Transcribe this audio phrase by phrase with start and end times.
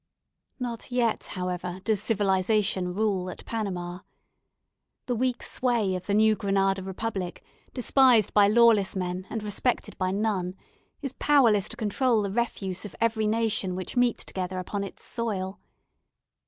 [0.59, 3.99] Not yet, however, does civilization, rule at Panama.
[5.05, 10.09] The weak sway of the New Granada Republic, despised by lawless men, and respected by
[10.09, 10.55] none,
[11.03, 15.59] is powerless to control the refuse of every nation which meet together upon its soil.